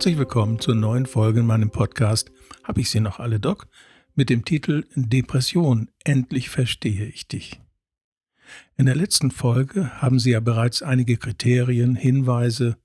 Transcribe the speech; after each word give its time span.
Herzlich 0.00 0.16
willkommen 0.16 0.58
zur 0.58 0.74
neuen 0.76 1.04
Folge 1.04 1.40
in 1.40 1.46
meinem 1.46 1.68
Podcast 1.68 2.32
Habe 2.64 2.80
ich 2.80 2.88
sie 2.88 3.00
noch 3.00 3.20
alle, 3.20 3.38
Doc? 3.38 3.68
mit 4.14 4.30
dem 4.30 4.46
Titel 4.46 4.86
Depression, 4.94 5.90
endlich 6.04 6.48
verstehe 6.48 7.04
ich 7.04 7.28
dich. 7.28 7.60
In 8.78 8.86
der 8.86 8.96
letzten 8.96 9.30
Folge 9.30 10.00
haben 10.00 10.18
Sie 10.18 10.30
ja 10.30 10.40
bereits 10.40 10.82
einige 10.82 11.18
Kriterien, 11.18 11.96
Hinweise, 11.96 12.78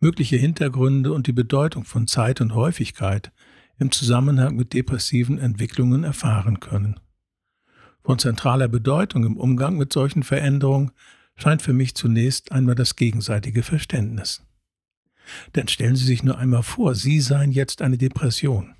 mögliche 0.00 0.36
Hintergründe 0.36 1.14
und 1.14 1.26
die 1.28 1.32
Bedeutung 1.32 1.84
von 1.84 2.06
Zeit 2.06 2.42
und 2.42 2.54
Häufigkeit 2.54 3.32
im 3.78 3.90
Zusammenhang 3.90 4.54
mit 4.54 4.74
depressiven 4.74 5.38
Entwicklungen 5.38 6.04
erfahren 6.04 6.60
können. 6.60 7.00
Von 8.04 8.18
zentraler 8.18 8.68
Bedeutung 8.68 9.24
im 9.24 9.38
Umgang 9.38 9.78
mit 9.78 9.94
solchen 9.94 10.24
Veränderungen 10.24 10.90
scheint 11.36 11.62
für 11.62 11.72
mich 11.72 11.94
zunächst 11.94 12.52
einmal 12.52 12.74
das 12.74 12.96
gegenseitige 12.96 13.62
Verständnis. 13.62 14.42
Denn 15.54 15.68
stellen 15.68 15.96
Sie 15.96 16.04
sich 16.04 16.22
nur 16.22 16.38
einmal 16.38 16.62
vor, 16.62 16.94
Sie 16.94 17.20
seien 17.20 17.52
jetzt 17.52 17.82
eine 17.82 17.98
Depression. 17.98 18.74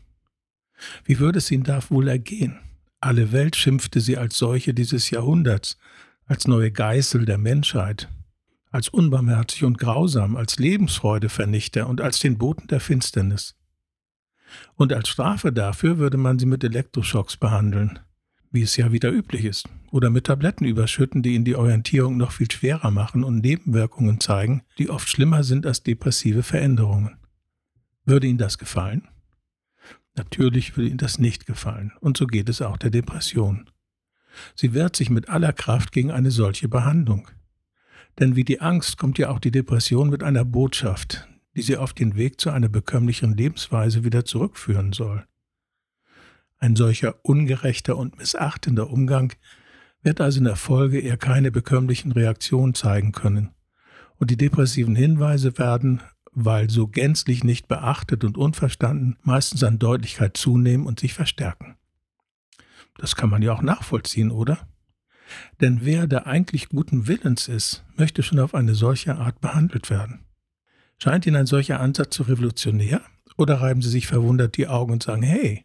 Wie 1.04 1.18
würde 1.18 1.38
es 1.38 1.50
Ihnen 1.50 1.64
da 1.64 1.80
wohl 1.90 2.08
ergehen? 2.08 2.58
Alle 3.00 3.32
Welt 3.32 3.56
schimpfte 3.56 4.00
Sie 4.00 4.16
als 4.16 4.38
solche 4.38 4.74
dieses 4.74 5.10
Jahrhunderts, 5.10 5.78
als 6.26 6.46
neue 6.46 6.70
Geißel 6.70 7.24
der 7.24 7.38
Menschheit, 7.38 8.08
als 8.70 8.88
unbarmherzig 8.88 9.64
und 9.64 9.78
grausam, 9.78 10.36
als 10.36 10.58
Lebensfreudevernichter 10.58 11.88
und 11.88 12.00
als 12.00 12.20
den 12.20 12.38
Boten 12.38 12.68
der 12.68 12.80
Finsternis. 12.80 13.56
Und 14.74 14.92
als 14.92 15.08
Strafe 15.08 15.52
dafür 15.52 15.98
würde 15.98 16.16
man 16.16 16.38
sie 16.38 16.46
mit 16.46 16.64
Elektroschocks 16.64 17.36
behandeln, 17.36 18.00
wie 18.50 18.62
es 18.62 18.76
ja 18.76 18.92
wieder 18.92 19.12
üblich 19.12 19.44
ist, 19.44 19.68
oder 19.90 20.10
mit 20.10 20.26
Tabletten 20.26 20.64
überschütten, 20.64 21.22
die 21.22 21.34
ihnen 21.34 21.44
die 21.44 21.56
Orientierung 21.56 22.16
noch 22.16 22.32
viel 22.32 22.50
schwerer 22.50 22.90
machen 22.90 23.24
und 23.24 23.38
Nebenwirkungen 23.38 24.20
zeigen, 24.20 24.62
die 24.78 24.90
oft 24.90 25.08
schlimmer 25.08 25.44
sind 25.44 25.66
als 25.66 25.82
depressive 25.82 26.42
Veränderungen. 26.42 27.16
Würde 28.04 28.26
Ihnen 28.26 28.38
das 28.38 28.58
gefallen? 28.58 29.08
Natürlich 30.16 30.76
würde 30.76 30.88
Ihnen 30.88 30.98
das 30.98 31.18
nicht 31.18 31.46
gefallen, 31.46 31.92
und 32.00 32.16
so 32.16 32.26
geht 32.26 32.48
es 32.48 32.60
auch 32.60 32.76
der 32.76 32.90
Depression. 32.90 33.70
Sie 34.54 34.74
wehrt 34.74 34.96
sich 34.96 35.10
mit 35.10 35.28
aller 35.28 35.52
Kraft 35.52 35.92
gegen 35.92 36.10
eine 36.10 36.30
solche 36.30 36.68
Behandlung. 36.68 37.28
Denn 38.18 38.36
wie 38.36 38.44
die 38.44 38.60
Angst 38.60 38.98
kommt 38.98 39.18
ja 39.18 39.30
auch 39.30 39.38
die 39.38 39.50
Depression 39.50 40.10
mit 40.10 40.22
einer 40.22 40.44
Botschaft, 40.44 41.28
die 41.56 41.62
sie 41.62 41.76
auf 41.76 41.92
den 41.92 42.16
Weg 42.16 42.40
zu 42.40 42.50
einer 42.50 42.68
bekömmlichen 42.68 43.36
Lebensweise 43.36 44.04
wieder 44.04 44.24
zurückführen 44.24 44.92
soll. 44.92 45.24
Ein 46.60 46.76
solcher 46.76 47.16
ungerechter 47.24 47.96
und 47.96 48.18
missachtender 48.18 48.90
Umgang 48.90 49.32
wird 50.02 50.20
also 50.20 50.38
in 50.38 50.44
der 50.44 50.56
Folge 50.56 51.00
eher 51.00 51.16
keine 51.16 51.50
bekömmlichen 51.50 52.12
Reaktionen 52.12 52.74
zeigen 52.74 53.12
können. 53.12 53.54
Und 54.18 54.30
die 54.30 54.36
depressiven 54.36 54.94
Hinweise 54.94 55.56
werden, 55.58 56.02
weil 56.32 56.68
so 56.68 56.86
gänzlich 56.86 57.44
nicht 57.44 57.66
beachtet 57.66 58.24
und 58.24 58.36
unverstanden, 58.36 59.16
meistens 59.22 59.64
an 59.64 59.78
Deutlichkeit 59.78 60.36
zunehmen 60.36 60.86
und 60.86 61.00
sich 61.00 61.14
verstärken. 61.14 61.76
Das 62.98 63.16
kann 63.16 63.30
man 63.30 63.40
ja 63.40 63.52
auch 63.54 63.62
nachvollziehen, 63.62 64.30
oder? 64.30 64.68
Denn 65.62 65.80
wer 65.82 66.06
der 66.06 66.26
eigentlich 66.26 66.68
guten 66.68 67.08
Willens 67.08 67.48
ist, 67.48 67.84
möchte 67.96 68.22
schon 68.22 68.38
auf 68.38 68.54
eine 68.54 68.74
solche 68.74 69.16
Art 69.16 69.40
behandelt 69.40 69.88
werden. 69.88 70.26
Scheint 70.98 71.24
Ihnen 71.24 71.36
ein 71.36 71.46
solcher 71.46 71.80
Ansatz 71.80 72.14
zu 72.14 72.24
revolutionär? 72.24 73.00
Oder 73.38 73.62
reiben 73.62 73.80
Sie 73.80 73.88
sich 73.88 74.06
verwundert 74.06 74.58
die 74.58 74.68
Augen 74.68 74.92
und 74.92 75.02
sagen, 75.02 75.22
hey, 75.22 75.64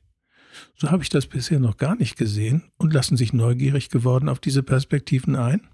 so 0.76 0.92
habe 0.92 1.04
ich 1.04 1.10
das 1.10 1.28
bisher 1.28 1.60
noch 1.60 1.78
gar 1.78 1.96
nicht 1.96 2.18
gesehen 2.18 2.64
und 2.78 2.94
lassen 2.94 3.18
sich 3.18 3.34
neugierig 3.34 3.90
geworden 3.90 4.30
auf 4.30 4.40
diese 4.40 4.64
Perspektiven 4.64 5.36
ein? 5.36 5.68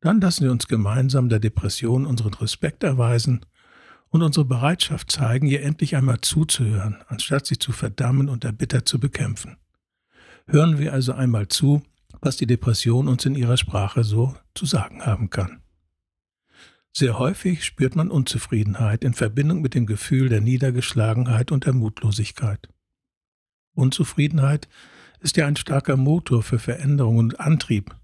Dann 0.00 0.20
lassen 0.20 0.44
Sie 0.44 0.50
uns 0.50 0.66
gemeinsam 0.66 1.28
der 1.28 1.38
Depression 1.38 2.06
unseren 2.06 2.34
Respekt 2.34 2.82
erweisen 2.82 3.46
und 4.12 4.22
unsere 4.22 4.44
Bereitschaft 4.44 5.10
zeigen, 5.10 5.46
ihr 5.46 5.62
endlich 5.62 5.96
einmal 5.96 6.20
zuzuhören, 6.20 7.02
anstatt 7.08 7.46
sie 7.46 7.58
zu 7.58 7.72
verdammen 7.72 8.28
und 8.28 8.44
erbittert 8.44 8.86
zu 8.86 9.00
bekämpfen. 9.00 9.56
Hören 10.46 10.78
wir 10.78 10.92
also 10.92 11.12
einmal 11.12 11.48
zu, 11.48 11.82
was 12.20 12.36
die 12.36 12.46
Depression 12.46 13.08
uns 13.08 13.24
in 13.24 13.34
ihrer 13.34 13.56
Sprache 13.56 14.04
so 14.04 14.36
zu 14.54 14.66
sagen 14.66 15.06
haben 15.06 15.30
kann. 15.30 15.62
Sehr 16.92 17.18
häufig 17.18 17.64
spürt 17.64 17.96
man 17.96 18.10
Unzufriedenheit 18.10 19.02
in 19.02 19.14
Verbindung 19.14 19.62
mit 19.62 19.74
dem 19.74 19.86
Gefühl 19.86 20.28
der 20.28 20.42
Niedergeschlagenheit 20.42 21.50
und 21.50 21.64
der 21.64 21.72
Mutlosigkeit. 21.72 22.68
Unzufriedenheit 23.74 24.68
ist 25.20 25.36
ja 25.36 25.46
ein 25.46 25.56
starker 25.56 25.96
Motor 25.96 26.42
für 26.42 26.58
Veränderung 26.58 27.18
und 27.18 27.40
Antrieb, 27.40 27.94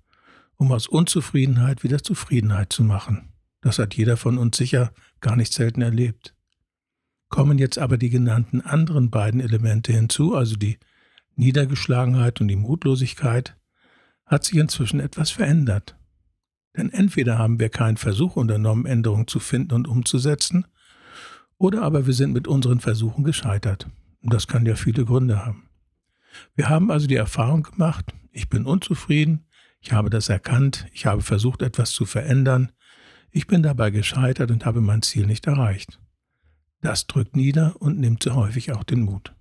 um 0.57 0.73
aus 0.73 0.87
Unzufriedenheit 0.87 1.83
wieder 1.83 2.03
Zufriedenheit 2.03 2.73
zu 2.73 2.85
machen. 2.85 3.33
Das 3.61 3.79
hat 3.79 3.95
jeder 3.95 4.17
von 4.17 4.39
uns 4.39 4.57
sicher 4.57 4.93
gar 5.21 5.37
nicht 5.37 5.53
selten 5.53 5.83
erlebt. 5.83 6.35
Kommen 7.29 7.59
jetzt 7.59 7.79
aber 7.79 7.99
die 7.99 8.11
genannten 8.11 8.61
anderen 8.61 9.11
beiden 9.11 9.41
Elemente 9.41 9.93
hinzu, 9.93 10.35
also 10.35 10.57
die 10.57 10.79
Niedergeschlagenheit 11.35 12.41
und 12.41 12.49
die 12.49 12.57
Mutlosigkeit, 12.57 13.57
hat 14.25 14.45
sich 14.45 14.57
inzwischen 14.57 15.01
etwas 15.01 15.31
verändert. 15.31 15.97
Denn 16.77 16.91
entweder 16.91 17.39
haben 17.39 17.59
wir 17.59 17.69
keinen 17.69 17.97
Versuch 17.97 18.37
unternommen, 18.37 18.87
Änderungen 18.87 19.27
zu 19.27 19.41
finden 19.41 19.75
und 19.75 19.89
umzusetzen, 19.89 20.67
oder 21.59 21.83
aber 21.83 22.07
wir 22.07 22.15
sind 22.15 22.33
mit 22.33 22.47
unseren 22.47 22.79
Versuchen 22.79 23.25
gescheitert. 23.25 23.89
Und 24.23 24.33
das 24.33 24.47
kann 24.47 24.67
ja 24.67 24.75
viele 24.75 25.05
Gründe 25.05 25.45
haben. 25.45 25.69
Wir 26.55 26.69
haben 26.69 26.91
also 26.91 27.07
die 27.07 27.17
Erfahrung 27.17 27.63
gemacht, 27.63 28.15
ich 28.33 28.49
bin 28.49 28.67
unzufrieden, 28.67 29.47
ich 29.81 29.93
habe 29.93 30.11
das 30.11 30.29
erkannt, 30.29 30.87
ich 30.93 31.07
habe 31.07 31.23
versucht, 31.23 31.63
etwas 31.63 31.93
zu 31.93 32.05
verändern, 32.05 32.73
ich 33.31 33.47
bin 33.47 33.63
dabei 33.63 33.91
gescheitert 33.91 34.51
und 34.51 34.65
habe 34.65 34.81
mein 34.81 35.03
Ziel 35.03 35.27
nicht 35.27 35.47
erreicht. 35.47 36.01
Das 36.81 37.07
drückt 37.07 37.37
nieder 37.37 37.81
und 37.81 37.99
nimmt 37.99 38.23
so 38.23 38.35
häufig 38.35 38.73
auch 38.73 38.85
den 38.85 39.01
Mut. 39.01 39.35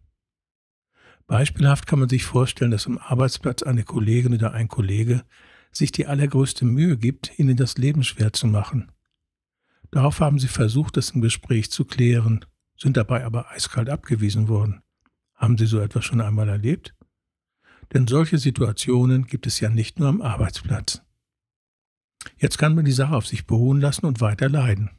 Beispielhaft 1.28 1.88
kann 1.88 2.00
man 2.00 2.10
sich 2.10 2.24
vorstellen, 2.24 2.72
dass 2.72 2.88
am 2.88 2.98
Arbeitsplatz 2.98 3.62
eine 3.62 3.84
Kollegin 3.84 4.34
oder 4.34 4.54
ein 4.54 4.70
Kollege 4.70 5.24
sich 5.72 5.92
die 5.92 6.08
allergrößte 6.08 6.66
Mühe 6.66 6.98
gibt, 6.98 7.38
ihnen 7.38 7.58
das 7.58 7.78
Leben 7.78 8.04
schwer 8.04 8.34
zu 8.34 8.48
machen. 8.48 8.92
Darauf 9.92 10.20
haben 10.20 10.40
sie 10.40 10.48
versucht, 10.48 10.98
das 10.98 11.12
im 11.12 11.22
Gespräch 11.22 11.70
zu 11.70 11.86
klären, 11.86 12.46
sind 12.78 12.98
dabei 12.98 13.26
aber 13.26 13.52
eiskalt 13.52 13.90
abgewiesen 13.90 14.48
worden. 14.48 14.82
Haben 15.36 15.58
Sie 15.58 15.66
so 15.66 15.80
etwas 15.80 16.06
schon 16.06 16.22
einmal 16.22 16.50
erlebt? 16.50 16.96
Denn 17.94 18.08
solche 18.08 18.38
Situationen 18.38 19.28
gibt 19.28 19.48
es 19.48 19.60
ja 19.60 19.70
nicht 19.70 20.00
nur 20.00 20.10
am 20.10 20.22
Arbeitsplatz. 20.22 21.02
Jetzt 22.38 22.58
kann 22.58 22.76
man 22.76 22.86
die 22.86 22.92
Sache 22.92 23.16
auf 23.16 23.28
sich 23.28 23.46
beruhen 23.46 23.80
lassen 23.80 24.06
und 24.06 24.20
weiter 24.20 24.50
leiden. 24.50 24.90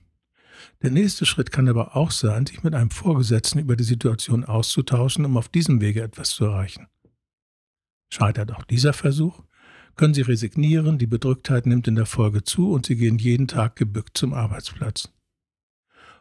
Der 0.83 0.91
nächste 0.91 1.27
Schritt 1.27 1.53
kann 1.53 1.69
aber 1.69 1.97
auch 1.97 2.11
sein, 2.11 2.47
sich 2.47 2.63
mit 2.63 2.75
einem 2.75 2.91
Vorgesetzten 2.91 3.59
über 3.59 3.77
die 3.77 3.85
Situation 3.85 4.45
auszutauschen, 4.45 5.25
um 5.25 5.37
auf 5.37 5.49
diesem 5.49 5.81
Wege 5.81 6.03
etwas 6.03 6.31
zu 6.31 6.47
erreichen. 6.47 6.89
Scheitert 8.11 8.53
auch 8.53 8.65
dieser 8.65 8.93
Versuch, 8.93 9.43
können 9.97 10.15
sie 10.15 10.23
resignieren, 10.23 10.99
die 10.99 11.07
Bedrücktheit 11.07 11.67
nimmt 11.67 11.89
in 11.89 11.97
der 11.97 12.07
Folge 12.07 12.45
zu 12.45 12.71
und 12.71 12.87
sie 12.87 12.97
gehen 12.97 13.19
jeden 13.19 13.49
Tag 13.49 13.77
gebückt 13.77 14.17
zum 14.17 14.33
Arbeitsplatz. 14.33 15.13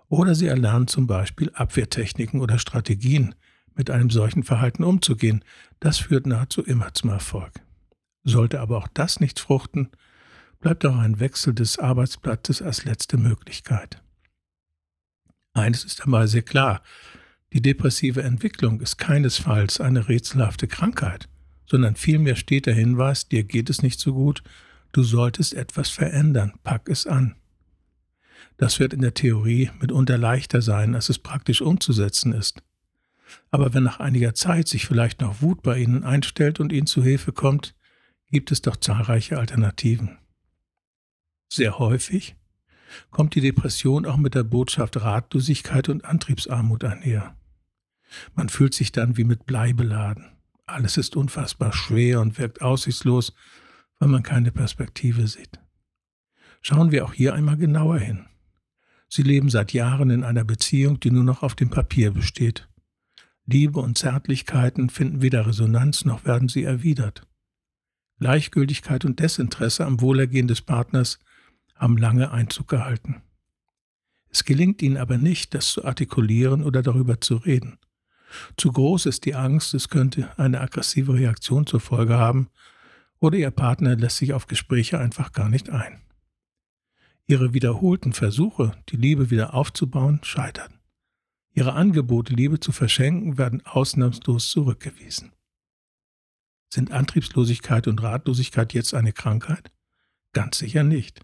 Oder 0.10 0.36
sie 0.36 0.48
erlernen 0.48 0.88
zum 0.88 1.08
Beispiel 1.08 1.52
Abwehrtechniken 1.54 2.40
oder 2.40 2.60
Strategien, 2.60 3.36
mit 3.76 3.92
einem 3.92 4.10
solchen 4.10 4.44
Verhalten 4.44 4.84
umzugehen. 4.84 5.44
Das 5.80 6.00
führt 6.00 6.26
nahezu 6.26 6.64
immer 6.64 6.94
zum 6.94 7.12
Erfolg. 7.12 7.54
Sollte 8.24 8.60
aber 8.60 8.78
auch 8.78 8.88
das 8.88 9.20
nicht 9.20 9.40
fruchten, 9.40 9.90
bleibt 10.60 10.86
auch 10.86 10.98
ein 10.98 11.20
Wechsel 11.20 11.54
des 11.54 11.78
Arbeitsplatzes 11.78 12.62
als 12.62 12.86
letzte 12.86 13.18
Möglichkeit. 13.18 14.02
Eines 15.54 15.84
ist 15.86 16.00
dabei 16.00 16.26
sehr 16.28 16.42
klar, 16.42 16.82
die 17.54 17.62
depressive 17.62 18.24
Entwicklung 18.24 18.82
ist 18.82 18.98
keinesfalls 18.98 19.80
eine 19.80 20.10
rätselhafte 20.10 20.68
Krankheit 20.68 21.30
sondern 21.68 21.96
vielmehr 21.96 22.36
steht 22.36 22.66
der 22.66 22.74
Hinweis, 22.74 23.28
dir 23.28 23.44
geht 23.44 23.70
es 23.70 23.84
nicht 23.84 24.00
so 24.00 24.14
gut, 24.14 24.42
du 24.94 25.04
solltest 25.04 25.54
etwas 25.54 25.90
verändern, 25.90 26.54
pack 26.64 26.90
es 26.90 27.06
an. 27.06 27.36
Das 28.58 28.80
wird 28.80 28.94
in 28.94 29.02
der 29.02 29.14
Theorie 29.14 29.70
mitunter 29.80 30.18
leichter 30.18 30.62
sein, 30.62 30.96
als 30.96 31.10
es 31.10 31.20
praktisch 31.20 31.62
umzusetzen 31.62 32.34
ist. 32.34 32.64
Aber 33.52 33.74
wenn 33.74 33.84
nach 33.84 34.00
einiger 34.00 34.34
Zeit 34.34 34.68
sich 34.68 34.86
vielleicht 34.86 35.22
noch 35.22 35.42
Wut 35.42 35.62
bei 35.62 35.78
Ihnen 35.78 36.04
einstellt 36.04 36.60
und 36.60 36.72
Ihnen 36.72 36.88
zu 36.88 37.04
Hilfe 37.04 37.34
kommt, 37.34 37.76
gibt 38.32 38.52
es 38.52 38.62
doch 38.62 38.76
zahlreiche 38.76 39.38
Alternativen. 39.38 40.18
Sehr 41.50 41.80
häufig 41.80 42.36
kommt 43.12 43.36
die 43.36 43.42
Depression 43.42 44.06
auch 44.06 44.18
mit 44.18 44.36
der 44.36 44.44
Botschaft 44.44 44.98
Ratlosigkeit 44.98 45.90
und 45.90 46.06
Antriebsarmut 46.06 46.84
einher. 46.84 47.36
Man 48.36 48.50
fühlt 48.50 48.74
sich 48.74 48.92
dann 48.92 49.18
wie 49.18 49.24
mit 49.24 49.46
Blei 49.46 49.74
beladen. 49.74 50.32
Alles 50.66 50.98
ist 50.98 51.16
unfassbar 51.16 51.74
schwer 51.74 52.22
und 52.22 52.38
wirkt 52.38 52.62
aussichtslos, 52.62 53.34
weil 54.00 54.10
man 54.10 54.24
keine 54.24 54.52
Perspektive 54.52 55.28
sieht. 55.28 55.60
Schauen 56.62 56.92
wir 56.92 57.06
auch 57.06 57.14
hier 57.14 57.34
einmal 57.34 57.58
genauer 57.58 58.00
hin. 58.00 58.26
Sie 59.10 59.24
leben 59.24 59.50
seit 59.50 59.74
Jahren 59.74 60.10
in 60.10 60.24
einer 60.24 60.44
Beziehung, 60.44 61.00
die 61.00 61.12
nur 61.12 61.24
noch 61.24 61.44
auf 61.44 61.56
dem 61.56 61.70
Papier 61.70 62.12
besteht. 62.12 62.68
Liebe 63.46 63.80
und 63.80 63.98
Zärtlichkeiten 63.98 64.90
finden 64.90 65.22
weder 65.22 65.48
Resonanz 65.48 66.04
noch 66.04 66.26
werden 66.26 66.50
sie 66.50 66.64
erwidert. 66.64 67.26
Gleichgültigkeit 68.20 69.06
und 69.06 69.20
Desinteresse 69.20 69.86
am 69.86 70.02
Wohlergehen 70.02 70.48
des 70.48 70.62
Partners 70.62 71.20
haben 71.76 71.98
lange 71.98 72.32
Einzug 72.32 72.68
gehalten. 72.68 73.22
Es 74.30 74.44
gelingt 74.44 74.82
ihnen 74.82 74.98
aber 74.98 75.18
nicht, 75.18 75.54
das 75.54 75.70
zu 75.70 75.86
artikulieren 75.86 76.64
oder 76.64 76.82
darüber 76.82 77.22
zu 77.22 77.38
reden. 77.38 77.78
Zu 78.58 78.72
groß 78.72 79.06
ist 79.06 79.26
die 79.26 79.36
Angst, 79.36 79.74
es 79.74 79.88
könnte 79.88 80.30
eine 80.38 80.60
aggressive 80.60 81.14
Reaktion 81.14 81.66
zur 81.66 81.80
Folge 81.80 82.18
haben, 82.18 82.50
oder 83.20 83.38
ihr 83.38 83.52
Partner 83.52 83.96
lässt 83.96 84.18
sich 84.18 84.34
auf 84.34 84.48
Gespräche 84.48 85.00
einfach 85.00 85.32
gar 85.32 85.50
nicht 85.50 85.70
ein. 85.70 86.02
Ihre 87.30 87.54
wiederholten 87.54 88.14
Versuche, 88.14 88.72
die 88.88 88.96
Liebe 88.96 89.30
wieder 89.30 89.54
aufzubauen, 89.54 90.22
scheitern. 90.24 90.80
Ihre 91.54 91.74
Angebote, 91.74 92.34
Liebe 92.34 92.62
zu 92.62 92.72
verschenken, 92.72 93.38
werden 93.38 93.66
ausnahmslos 93.66 94.50
zurückgewiesen. 94.50 95.34
Sind 96.70 96.92
Antriebslosigkeit 96.92 97.88
und 97.88 98.02
Ratlosigkeit 98.02 98.74
jetzt 98.74 98.94
eine 98.94 99.12
Krankheit? 99.12 99.72
Ganz 100.32 100.60
sicher 100.60 100.84
nicht. 100.84 101.20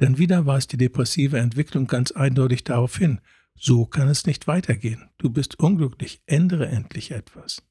Denn 0.00 0.16
wieder 0.16 0.46
weist 0.46 0.72
die 0.72 0.78
depressive 0.78 1.38
Entwicklung 1.38 1.86
ganz 1.86 2.12
eindeutig 2.12 2.64
darauf 2.64 2.96
hin, 2.96 3.20
so 3.54 3.84
kann 3.84 4.08
es 4.08 4.24
nicht 4.24 4.46
weitergehen. 4.46 5.10
Du 5.18 5.28
bist 5.28 5.58
unglücklich, 5.58 6.22
ändere 6.24 6.68
endlich 6.68 7.10
etwas. 7.10 7.62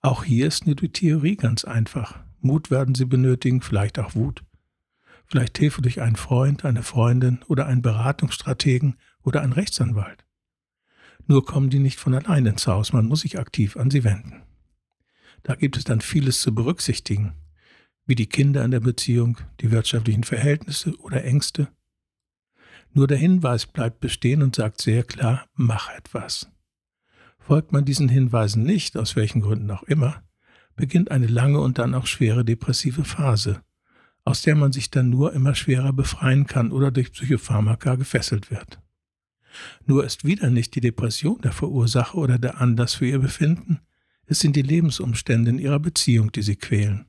Auch 0.00 0.24
hier 0.24 0.48
ist 0.48 0.66
nur 0.66 0.74
die 0.74 0.90
Theorie 0.90 1.36
ganz 1.36 1.64
einfach. 1.64 2.24
Mut 2.40 2.72
werden 2.72 2.96
sie 2.96 3.04
benötigen, 3.04 3.60
vielleicht 3.60 4.00
auch 4.00 4.16
Wut. 4.16 4.42
Vielleicht 5.32 5.56
Hilfe 5.56 5.80
durch 5.80 6.02
einen 6.02 6.16
Freund, 6.16 6.66
eine 6.66 6.82
Freundin 6.82 7.42
oder 7.48 7.64
einen 7.66 7.80
Beratungsstrategen 7.80 8.98
oder 9.22 9.40
einen 9.40 9.54
Rechtsanwalt. 9.54 10.26
Nur 11.26 11.46
kommen 11.46 11.70
die 11.70 11.78
nicht 11.78 11.98
von 11.98 12.12
allein 12.12 12.44
ins 12.44 12.66
Haus, 12.66 12.92
man 12.92 13.06
muss 13.06 13.22
sich 13.22 13.38
aktiv 13.38 13.78
an 13.78 13.90
sie 13.90 14.04
wenden. 14.04 14.42
Da 15.42 15.54
gibt 15.54 15.78
es 15.78 15.84
dann 15.84 16.02
vieles 16.02 16.42
zu 16.42 16.54
berücksichtigen, 16.54 17.32
wie 18.04 18.14
die 18.14 18.26
Kinder 18.26 18.62
in 18.62 18.72
der 18.72 18.80
Beziehung, 18.80 19.38
die 19.62 19.70
wirtschaftlichen 19.70 20.24
Verhältnisse 20.24 20.94
oder 20.98 21.24
Ängste. 21.24 21.68
Nur 22.92 23.06
der 23.06 23.16
Hinweis 23.16 23.64
bleibt 23.64 24.00
bestehen 24.00 24.42
und 24.42 24.54
sagt 24.54 24.82
sehr 24.82 25.02
klar, 25.02 25.46
mach 25.54 25.88
etwas. 25.94 26.52
Folgt 27.38 27.72
man 27.72 27.86
diesen 27.86 28.10
Hinweisen 28.10 28.64
nicht, 28.64 28.98
aus 28.98 29.16
welchen 29.16 29.40
Gründen 29.40 29.70
auch 29.70 29.84
immer, 29.84 30.22
beginnt 30.76 31.10
eine 31.10 31.26
lange 31.26 31.60
und 31.60 31.78
dann 31.78 31.94
auch 31.94 32.06
schwere 32.06 32.44
depressive 32.44 33.04
Phase, 33.04 33.62
aus 34.24 34.42
der 34.42 34.54
man 34.54 34.72
sich 34.72 34.90
dann 34.90 35.10
nur 35.10 35.32
immer 35.32 35.54
schwerer 35.54 35.92
befreien 35.92 36.46
kann 36.46 36.72
oder 36.72 36.90
durch 36.90 37.12
Psychopharmaka 37.12 37.96
gefesselt 37.96 38.50
wird. 38.50 38.80
Nur 39.86 40.04
ist 40.04 40.24
wieder 40.24 40.50
nicht 40.50 40.74
die 40.74 40.80
Depression 40.80 41.40
der 41.40 41.52
Verursacher 41.52 42.16
oder 42.16 42.38
der 42.38 42.60
Anlass 42.60 42.94
für 42.94 43.06
ihr 43.06 43.18
Befinden, 43.18 43.80
es 44.26 44.40
sind 44.40 44.56
die 44.56 44.62
Lebensumstände 44.62 45.50
in 45.50 45.58
ihrer 45.58 45.80
Beziehung, 45.80 46.32
die 46.32 46.42
sie 46.42 46.56
quälen. 46.56 47.06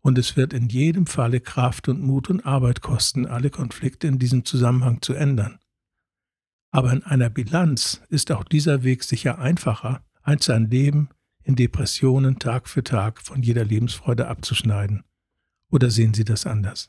Und 0.00 0.16
es 0.16 0.36
wird 0.36 0.54
in 0.54 0.68
jedem 0.68 1.06
Falle 1.06 1.40
Kraft 1.40 1.88
und 1.88 2.02
Mut 2.02 2.30
und 2.30 2.44
Arbeit 2.46 2.80
kosten, 2.80 3.26
alle 3.26 3.50
Konflikte 3.50 4.06
in 4.06 4.18
diesem 4.18 4.44
Zusammenhang 4.44 5.02
zu 5.02 5.12
ändern. 5.12 5.58
Aber 6.70 6.92
in 6.92 7.02
einer 7.02 7.30
Bilanz 7.30 8.00
ist 8.08 8.32
auch 8.32 8.44
dieser 8.44 8.82
Weg 8.82 9.04
sicher 9.04 9.38
einfacher, 9.38 10.02
als 10.22 10.46
sein 10.46 10.70
Leben 10.70 11.10
in 11.42 11.56
Depressionen 11.56 12.38
Tag 12.38 12.68
für 12.68 12.82
Tag 12.82 13.20
von 13.20 13.42
jeder 13.42 13.64
Lebensfreude 13.64 14.28
abzuschneiden. 14.28 15.04
Oder 15.70 15.90
sehen 15.90 16.14
Sie 16.14 16.24
das 16.24 16.46
anders? 16.46 16.88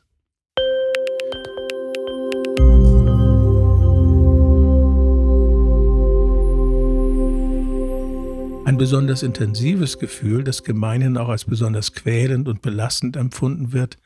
Ein 8.65 8.77
besonders 8.77 9.21
intensives 9.21 9.99
Gefühl, 9.99 10.43
das 10.43 10.63
gemeinhin 10.63 11.17
auch 11.17 11.29
als 11.29 11.45
besonders 11.45 11.93
quälend 11.93 12.47
und 12.47 12.61
belastend 12.61 13.17
empfunden 13.17 13.73
wird 13.73 13.97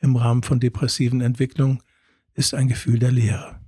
im 0.00 0.16
Rahmen 0.16 0.42
von 0.42 0.60
depressiven 0.60 1.20
Entwicklungen, 1.20 1.82
ist 2.32 2.54
ein 2.54 2.68
Gefühl 2.68 2.98
der 2.98 3.12
Leere. 3.12 3.60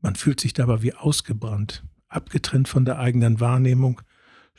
Man 0.00 0.16
fühlt 0.16 0.40
sich 0.40 0.54
dabei 0.54 0.82
wie 0.82 0.94
ausgebrannt, 0.94 1.84
abgetrennt 2.08 2.68
von 2.68 2.84
der 2.84 2.98
eigenen 2.98 3.38
Wahrnehmung, 3.38 4.00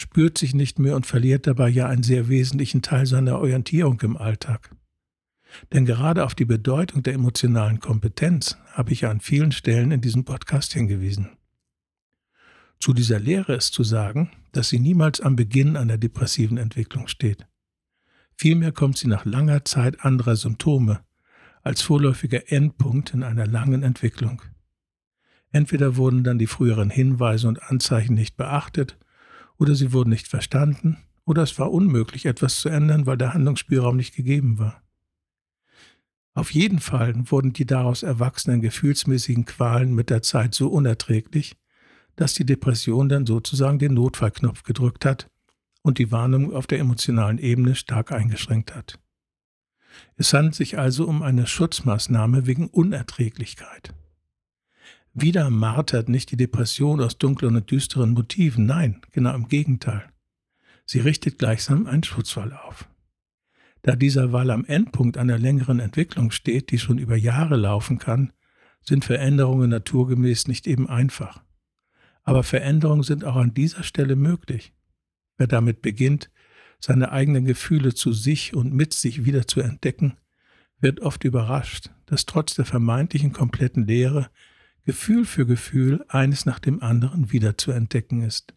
spürt 0.01 0.37
sich 0.37 0.53
nicht 0.53 0.79
mehr 0.79 0.95
und 0.95 1.05
verliert 1.05 1.45
dabei 1.45 1.69
ja 1.69 1.87
einen 1.87 2.03
sehr 2.03 2.29
wesentlichen 2.29 2.81
Teil 2.81 3.05
seiner 3.05 3.39
Orientierung 3.39 3.99
im 4.01 4.17
Alltag. 4.17 4.75
Denn 5.73 5.85
gerade 5.85 6.25
auf 6.25 6.35
die 6.35 6.45
Bedeutung 6.45 7.03
der 7.03 7.13
emotionalen 7.13 7.79
Kompetenz 7.79 8.57
habe 8.71 8.91
ich 8.91 9.01
ja 9.01 9.11
an 9.11 9.19
vielen 9.19 9.51
Stellen 9.51 9.91
in 9.91 10.01
diesem 10.01 10.23
Podcast 10.23 10.73
hingewiesen. 10.73 11.29
Zu 12.79 12.93
dieser 12.93 13.19
Lehre 13.19 13.55
ist 13.55 13.73
zu 13.73 13.83
sagen, 13.83 14.31
dass 14.53 14.69
sie 14.69 14.79
niemals 14.79 15.19
am 15.19 15.35
Beginn 15.35 15.75
einer 15.75 15.97
depressiven 15.97 16.57
Entwicklung 16.57 17.07
steht. 17.07 17.45
Vielmehr 18.35 18.71
kommt 18.71 18.97
sie 18.97 19.07
nach 19.07 19.25
langer 19.25 19.65
Zeit 19.65 20.05
anderer 20.05 20.37
Symptome 20.37 21.01
als 21.61 21.81
vorläufiger 21.81 22.51
Endpunkt 22.51 23.13
in 23.13 23.21
einer 23.21 23.45
langen 23.45 23.83
Entwicklung. 23.83 24.41
Entweder 25.51 25.97
wurden 25.97 26.23
dann 26.23 26.39
die 26.39 26.47
früheren 26.47 26.89
Hinweise 26.89 27.49
und 27.49 27.61
Anzeichen 27.63 28.13
nicht 28.13 28.37
beachtet, 28.37 28.97
oder 29.59 29.75
sie 29.75 29.93
wurden 29.93 30.09
nicht 30.09 30.27
verstanden, 30.27 30.97
oder 31.25 31.43
es 31.43 31.59
war 31.59 31.71
unmöglich, 31.71 32.25
etwas 32.25 32.59
zu 32.59 32.69
ändern, 32.69 33.05
weil 33.05 33.17
der 33.17 33.35
Handlungsspielraum 33.35 33.95
nicht 33.97 34.15
gegeben 34.15 34.57
war. 34.57 34.81
Auf 36.33 36.51
jeden 36.51 36.79
Fall 36.79 37.13
wurden 37.29 37.53
die 37.53 37.65
daraus 37.65 38.01
erwachsenen 38.01 38.61
gefühlsmäßigen 38.61 39.45
Qualen 39.45 39.93
mit 39.93 40.09
der 40.09 40.21
Zeit 40.21 40.55
so 40.55 40.69
unerträglich, 40.69 41.57
dass 42.15 42.33
die 42.33 42.45
Depression 42.45 43.09
dann 43.09 43.25
sozusagen 43.25 43.77
den 43.77 43.93
Notfallknopf 43.93 44.63
gedrückt 44.63 45.05
hat 45.05 45.29
und 45.81 45.97
die 45.97 46.11
Warnung 46.11 46.53
auf 46.53 46.65
der 46.65 46.79
emotionalen 46.79 47.37
Ebene 47.37 47.75
stark 47.75 48.11
eingeschränkt 48.11 48.73
hat. 48.73 48.99
Es 50.15 50.33
handelt 50.33 50.55
sich 50.55 50.77
also 50.77 51.07
um 51.07 51.21
eine 51.21 51.47
Schutzmaßnahme 51.47 52.45
wegen 52.45 52.67
Unerträglichkeit. 52.67 53.93
Wieder 55.21 55.49
martert 55.49 56.07
nicht 56.07 56.31
die 56.31 56.37
Depression 56.37 57.01
aus 57.01 57.17
dunklen 57.17 57.57
und 57.57 57.69
düsteren 57.69 58.11
Motiven, 58.11 58.65
nein, 58.65 59.01
genau 59.11 59.35
im 59.35 59.49
Gegenteil. 59.49 60.09
Sie 60.85 61.01
richtet 61.01 61.37
gleichsam 61.37 61.87
einen 61.87 62.03
Schutzwall 62.03 62.53
auf. 62.53 62.87
Da 63.81 63.97
dieser 63.97 64.31
Wall 64.31 64.49
am 64.49 64.63
Endpunkt 64.63 65.17
einer 65.17 65.37
längeren 65.37 65.81
Entwicklung 65.81 66.31
steht, 66.31 66.71
die 66.71 66.79
schon 66.79 66.97
über 66.97 67.17
Jahre 67.17 67.57
laufen 67.57 67.99
kann, 67.99 68.31
sind 68.81 69.03
Veränderungen 69.03 69.69
naturgemäß 69.69 70.47
nicht 70.47 70.67
eben 70.67 70.87
einfach. 70.87 71.43
Aber 72.23 72.43
Veränderungen 72.43 73.03
sind 73.03 73.25
auch 73.25 73.35
an 73.35 73.53
dieser 73.53 73.83
Stelle 73.83 74.15
möglich. 74.15 74.73
Wer 75.37 75.47
damit 75.47 75.81
beginnt, 75.81 76.31
seine 76.79 77.11
eigenen 77.11 77.43
Gefühle 77.43 77.93
zu 77.93 78.13
sich 78.13 78.53
und 78.53 78.73
mit 78.73 78.93
sich 78.93 79.25
wieder 79.25 79.47
zu 79.47 79.59
entdecken, 79.59 80.17
wird 80.79 81.01
oft 81.01 81.25
überrascht, 81.25 81.89
dass 82.05 82.25
trotz 82.25 82.55
der 82.55 82.63
vermeintlichen 82.63 83.33
kompletten 83.33 83.85
Leere 83.85 84.29
Gefühl 84.89 85.23
für 85.23 85.45
Gefühl 85.45 86.03
eines 86.07 86.47
nach 86.47 86.57
dem 86.57 86.81
anderen 86.81 87.31
wieder 87.31 87.59
zu 87.59 87.71
entdecken 87.71 88.23
ist. 88.23 88.55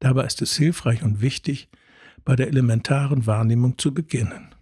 Dabei 0.00 0.24
ist 0.24 0.42
es 0.42 0.56
hilfreich 0.56 1.04
und 1.04 1.20
wichtig, 1.20 1.68
bei 2.24 2.34
der 2.34 2.48
elementaren 2.48 3.26
Wahrnehmung 3.26 3.78
zu 3.78 3.94
beginnen. 3.94 4.52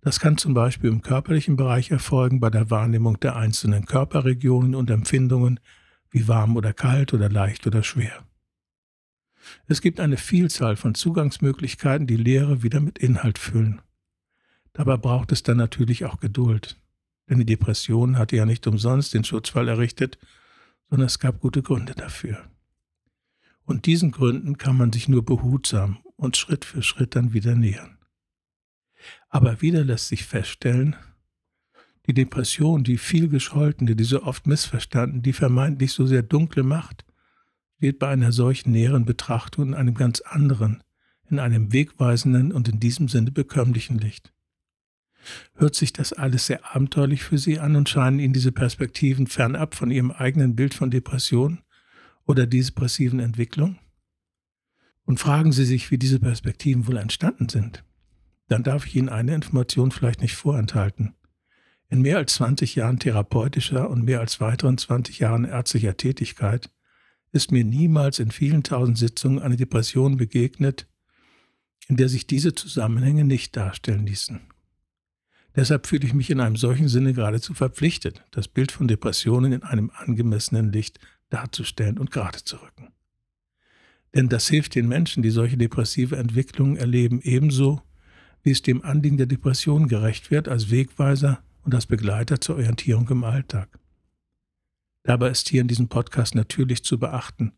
Das 0.00 0.20
kann 0.20 0.38
zum 0.38 0.54
Beispiel 0.54 0.88
im 0.88 1.02
körperlichen 1.02 1.56
Bereich 1.56 1.90
erfolgen, 1.90 2.38
bei 2.38 2.48
der 2.48 2.70
Wahrnehmung 2.70 3.18
der 3.18 3.34
einzelnen 3.34 3.84
Körperregionen 3.84 4.76
und 4.76 4.88
Empfindungen 4.88 5.58
wie 6.12 6.28
warm 6.28 6.54
oder 6.56 6.72
kalt 6.72 7.12
oder 7.12 7.28
leicht 7.28 7.66
oder 7.66 7.82
schwer. 7.82 8.24
Es 9.66 9.80
gibt 9.80 9.98
eine 9.98 10.16
Vielzahl 10.16 10.76
von 10.76 10.94
Zugangsmöglichkeiten, 10.94 12.06
die 12.06 12.16
Lehre 12.16 12.62
wieder 12.62 12.78
mit 12.78 12.98
Inhalt 12.98 13.38
füllen. 13.38 13.82
Dabei 14.74 14.96
braucht 14.96 15.32
es 15.32 15.42
dann 15.42 15.56
natürlich 15.56 16.04
auch 16.04 16.20
Geduld, 16.20 16.76
denn 17.28 17.38
die 17.38 17.46
Depression 17.46 18.18
hatte 18.18 18.36
ja 18.36 18.46
nicht 18.46 18.66
umsonst 18.66 19.14
den 19.14 19.24
Schutzfall 19.24 19.68
errichtet, 19.68 20.18
sondern 20.90 21.06
es 21.06 21.18
gab 21.18 21.40
gute 21.40 21.62
Gründe 21.62 21.94
dafür. 21.94 22.44
Und 23.64 23.86
diesen 23.86 24.10
Gründen 24.10 24.58
kann 24.58 24.76
man 24.76 24.92
sich 24.92 25.08
nur 25.08 25.24
behutsam 25.24 25.98
und 26.16 26.36
Schritt 26.36 26.64
für 26.64 26.82
Schritt 26.82 27.16
dann 27.16 27.32
wieder 27.32 27.54
nähern. 27.54 27.98
Aber 29.28 29.62
wieder 29.62 29.84
lässt 29.84 30.08
sich 30.08 30.24
feststellen, 30.24 30.96
die 32.06 32.14
Depression, 32.14 32.82
die 32.82 32.98
viel 32.98 33.28
gescholtene, 33.28 33.94
die 33.94 34.04
so 34.04 34.22
oft 34.22 34.46
missverstanden, 34.46 35.22
die 35.22 35.32
vermeintlich 35.32 35.92
so 35.92 36.06
sehr 36.06 36.22
dunkle 36.22 36.64
Macht, 36.64 37.04
wird 37.78 37.98
bei 37.98 38.08
einer 38.08 38.32
solchen 38.32 38.72
näheren 38.72 39.04
Betrachtung 39.04 39.68
in 39.68 39.74
einem 39.74 39.94
ganz 39.94 40.20
anderen, 40.20 40.82
in 41.30 41.38
einem 41.38 41.72
wegweisenden 41.72 42.52
und 42.52 42.68
in 42.68 42.80
diesem 42.80 43.08
Sinne 43.08 43.30
bekömmlichen 43.30 43.98
Licht. 43.98 44.32
Hört 45.54 45.74
sich 45.74 45.92
das 45.92 46.12
alles 46.12 46.46
sehr 46.46 46.74
abenteuerlich 46.74 47.22
für 47.22 47.38
Sie 47.38 47.58
an 47.58 47.76
und 47.76 47.88
scheinen 47.88 48.18
Ihnen 48.18 48.32
diese 48.32 48.52
Perspektiven 48.52 49.26
fernab 49.26 49.74
von 49.74 49.90
Ihrem 49.90 50.10
eigenen 50.10 50.56
Bild 50.56 50.74
von 50.74 50.90
Depression 50.90 51.60
oder 52.26 52.46
depressiven 52.46 53.20
Entwicklung? 53.20 53.78
Und 55.04 55.18
fragen 55.18 55.52
Sie 55.52 55.64
sich, 55.64 55.90
wie 55.90 55.98
diese 55.98 56.20
Perspektiven 56.20 56.86
wohl 56.86 56.96
entstanden 56.96 57.48
sind. 57.48 57.84
Dann 58.48 58.62
darf 58.62 58.86
ich 58.86 58.96
Ihnen 58.96 59.08
eine 59.08 59.34
Information 59.34 59.90
vielleicht 59.90 60.20
nicht 60.20 60.36
vorenthalten. 60.36 61.14
In 61.88 62.00
mehr 62.00 62.16
als 62.16 62.34
20 62.34 62.74
Jahren 62.76 62.98
therapeutischer 62.98 63.90
und 63.90 64.04
mehr 64.04 64.20
als 64.20 64.40
weiteren 64.40 64.78
20 64.78 65.18
Jahren 65.18 65.44
ärztlicher 65.44 65.96
Tätigkeit 65.96 66.70
ist 67.32 67.50
mir 67.50 67.64
niemals 67.64 68.18
in 68.18 68.30
vielen 68.30 68.62
tausend 68.62 68.98
Sitzungen 68.98 69.40
eine 69.40 69.56
Depression 69.56 70.16
begegnet, 70.16 70.86
in 71.88 71.96
der 71.96 72.08
sich 72.08 72.26
diese 72.26 72.54
Zusammenhänge 72.54 73.24
nicht 73.24 73.56
darstellen 73.56 74.06
ließen. 74.06 74.40
Deshalb 75.54 75.86
fühle 75.86 76.06
ich 76.06 76.14
mich 76.14 76.30
in 76.30 76.40
einem 76.40 76.56
solchen 76.56 76.88
Sinne 76.88 77.12
geradezu 77.12 77.52
verpflichtet, 77.52 78.24
das 78.30 78.48
Bild 78.48 78.72
von 78.72 78.88
Depressionen 78.88 79.52
in 79.52 79.62
einem 79.62 79.90
angemessenen 79.94 80.72
Licht 80.72 80.98
darzustellen 81.28 81.98
und 81.98 82.10
gerade 82.10 82.42
zu 82.42 82.56
rücken. 82.56 82.88
Denn 84.14 84.28
das 84.28 84.48
hilft 84.48 84.74
den 84.74 84.88
Menschen, 84.88 85.22
die 85.22 85.30
solche 85.30 85.56
depressive 85.56 86.16
Entwicklungen 86.16 86.76
erleben, 86.76 87.20
ebenso, 87.22 87.82
wie 88.42 88.50
es 88.50 88.62
dem 88.62 88.82
Anliegen 88.82 89.16
der 89.16 89.26
Depression 89.26 89.88
gerecht 89.88 90.30
wird, 90.30 90.48
als 90.48 90.70
Wegweiser 90.70 91.42
und 91.62 91.74
als 91.74 91.86
Begleiter 91.86 92.40
zur 92.40 92.56
Orientierung 92.56 93.08
im 93.08 93.24
Alltag. 93.24 93.78
Dabei 95.04 95.30
ist 95.30 95.48
hier 95.48 95.62
in 95.62 95.68
diesem 95.68 95.88
Podcast 95.88 96.34
natürlich 96.34 96.84
zu 96.84 96.98
beachten, 96.98 97.52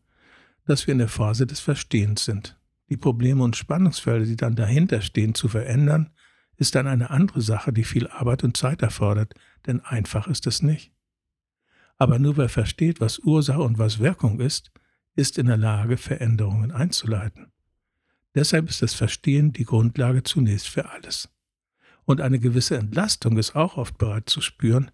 dass 0.65 0.87
wir 0.87 0.93
in 0.93 0.99
der 0.99 1.07
Phase 1.07 1.45
des 1.45 1.59
Verstehens 1.59 2.25
sind. 2.25 2.59
Die 2.89 2.97
Probleme 2.97 3.43
und 3.43 3.55
Spannungsfelder, 3.55 4.25
die 4.25 4.35
dann 4.35 4.55
dahinter 4.55 5.01
stehen, 5.01 5.35
zu 5.35 5.47
verändern, 5.47 6.11
ist 6.57 6.75
dann 6.75 6.87
eine 6.87 7.09
andere 7.09 7.41
Sache, 7.41 7.73
die 7.73 7.83
viel 7.83 8.07
Arbeit 8.07 8.43
und 8.43 8.57
Zeit 8.57 8.81
erfordert, 8.81 9.33
denn 9.65 9.81
einfach 9.81 10.27
ist 10.27 10.47
es 10.47 10.61
nicht. 10.61 10.91
Aber 11.97 12.19
nur 12.19 12.37
wer 12.37 12.49
versteht, 12.49 12.99
was 12.99 13.19
Ursache 13.19 13.61
und 13.61 13.77
was 13.77 13.99
Wirkung 13.99 14.39
ist, 14.39 14.71
ist 15.15 15.37
in 15.37 15.47
der 15.47 15.57
Lage, 15.57 15.97
Veränderungen 15.97 16.71
einzuleiten. 16.71 17.51
Deshalb 18.33 18.69
ist 18.69 18.81
das 18.81 18.93
Verstehen 18.93 19.53
die 19.53 19.63
Grundlage 19.63 20.23
zunächst 20.23 20.67
für 20.67 20.89
alles. 20.89 21.29
Und 22.03 22.21
eine 22.21 22.39
gewisse 22.39 22.77
Entlastung 22.77 23.37
ist 23.37 23.55
auch 23.55 23.77
oft 23.77 23.97
bereit 23.97 24.29
zu 24.29 24.41
spüren, 24.41 24.91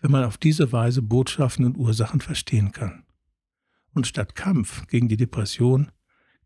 wenn 0.00 0.10
man 0.10 0.24
auf 0.24 0.38
diese 0.38 0.72
Weise 0.72 1.02
Botschaften 1.02 1.64
und 1.64 1.76
Ursachen 1.76 2.20
verstehen 2.20 2.72
kann. 2.72 3.04
Und 3.92 4.06
statt 4.06 4.34
Kampf 4.34 4.86
gegen 4.88 5.08
die 5.08 5.16
Depression 5.16 5.92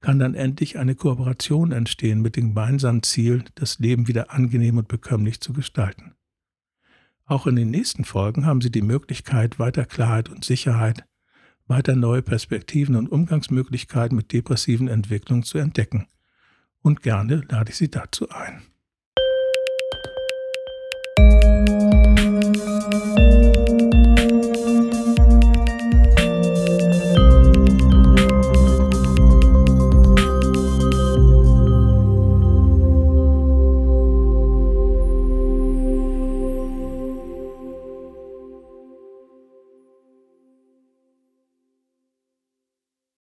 kann 0.04 0.18
dann 0.18 0.34
endlich 0.34 0.78
eine 0.78 0.94
Kooperation 0.94 1.73
entstehen 1.73 2.20
mit 2.20 2.37
dem 2.37 2.49
gemeinsamen 2.49 3.02
Ziel, 3.02 3.42
das 3.54 3.78
Leben 3.78 4.06
wieder 4.06 4.30
angenehm 4.30 4.76
und 4.76 4.87
bekömmlich 4.87 5.40
zu 5.40 5.54
gestalten. 5.54 6.12
Auch 7.25 7.46
in 7.46 7.56
den 7.56 7.70
nächsten 7.70 8.04
Folgen 8.04 8.44
haben 8.44 8.61
Sie 8.61 8.70
die 8.70 8.82
Möglichkeit, 8.82 9.58
weiter 9.58 9.87
Klarheit 9.87 10.28
und 10.28 10.44
Sicherheit, 10.44 11.06
weiter 11.68 11.96
neue 11.96 12.20
Perspektiven 12.20 12.96
und 12.96 13.08
Umgangsmöglichkeiten 13.08 14.14
mit 14.14 14.30
depressiven 14.30 14.88
Entwicklungen 14.88 15.42
zu 15.42 15.56
entdecken. 15.56 16.06
Und 16.82 17.00
gerne 17.00 17.40
lade 17.49 17.70
ich 17.70 17.78
Sie 17.78 17.90
dazu 17.90 18.28
ein. 18.28 18.61